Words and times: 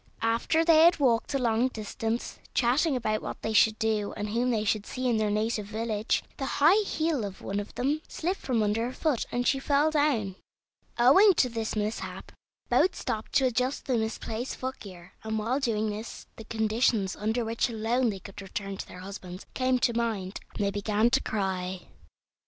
After 0.23 0.65
they 0.65 0.79
had 0.85 0.97
walked 0.99 1.31
a 1.35 1.37
long 1.37 1.67
distance, 1.67 2.39
chatting 2.55 2.95
about 2.95 3.21
what 3.21 3.39
they 3.43 3.53
should 3.53 3.77
do 3.77 4.13
and 4.17 4.29
whom 4.29 4.49
they 4.49 4.63
should 4.63 4.87
see 4.87 5.07
in 5.07 5.17
their 5.17 5.29
native 5.29 5.67
village, 5.67 6.23
the 6.37 6.47
high 6.57 6.81
heel 6.83 7.23
of 7.23 7.43
one 7.43 7.59
of 7.59 7.75
them 7.75 8.01
slipped 8.07 8.39
from 8.39 8.63
under 8.63 8.87
her 8.87 8.93
foot, 8.93 9.27
and 9.31 9.45
she 9.47 9.59
fell 9.59 9.91
down. 9.91 10.37
Owing 10.97 11.35
to 11.35 11.49
this 11.49 11.75
mishap 11.75 12.31
both 12.67 12.95
stopped 12.95 13.33
to 13.33 13.45
adjust 13.45 13.85
the 13.85 13.95
misplaced 13.95 14.55
footgear, 14.55 15.13
and 15.23 15.37
while 15.37 15.59
doing 15.59 15.91
this 15.91 16.25
the 16.35 16.45
conditions 16.45 17.15
under 17.15 17.45
which 17.45 17.69
alone 17.69 18.09
they 18.09 18.17
could 18.17 18.41
return 18.41 18.77
to 18.77 18.87
their 18.87 19.01
husbands 19.01 19.45
came 19.53 19.77
to 19.77 19.93
mind, 19.93 20.39
and 20.55 20.65
they 20.65 20.71
began 20.71 21.11
to 21.11 21.21
cry. 21.21 21.81